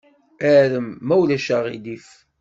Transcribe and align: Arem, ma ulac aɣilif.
Arem, 0.53 0.87
ma 1.07 1.15
ulac 1.21 1.47
aɣilif. 1.55 2.07